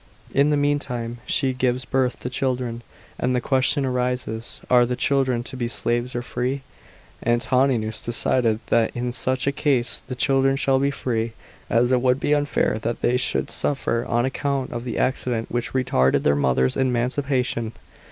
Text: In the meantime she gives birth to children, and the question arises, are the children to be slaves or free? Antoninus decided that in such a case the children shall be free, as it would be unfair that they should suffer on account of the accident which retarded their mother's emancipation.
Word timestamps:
In 0.33 0.49
the 0.49 0.57
meantime 0.57 1.19
she 1.27 1.53
gives 1.53 1.85
birth 1.85 2.17
to 2.21 2.29
children, 2.31 2.81
and 3.19 3.35
the 3.35 3.39
question 3.39 3.85
arises, 3.85 4.59
are 4.67 4.83
the 4.83 4.95
children 4.95 5.43
to 5.43 5.55
be 5.55 5.67
slaves 5.67 6.15
or 6.15 6.23
free? 6.23 6.63
Antoninus 7.23 8.01
decided 8.01 8.61
that 8.69 8.89
in 8.95 9.11
such 9.11 9.45
a 9.45 9.51
case 9.51 10.01
the 10.07 10.15
children 10.15 10.55
shall 10.55 10.79
be 10.79 10.89
free, 10.89 11.33
as 11.69 11.91
it 11.91 12.01
would 12.01 12.19
be 12.19 12.33
unfair 12.33 12.79
that 12.79 13.03
they 13.03 13.15
should 13.15 13.51
suffer 13.51 14.03
on 14.05 14.25
account 14.25 14.71
of 14.71 14.85
the 14.85 14.97
accident 14.97 15.51
which 15.51 15.71
retarded 15.73 16.23
their 16.23 16.35
mother's 16.35 16.75
emancipation. 16.75 17.71